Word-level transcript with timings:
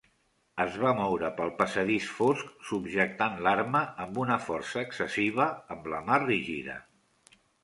Es 0.61 0.77
va 0.83 0.93
moure 0.99 1.27
pel 1.41 1.51
passadís 1.59 2.07
fosc, 2.19 2.49
subjectant 2.69 3.37
l'arma 3.49 3.83
amb 4.07 4.19
una 4.23 4.39
força 4.47 4.83
excessiva 4.87 5.47
amb 5.77 5.93
la 5.95 6.01
mà 6.11 6.19
rígida. 6.27 6.81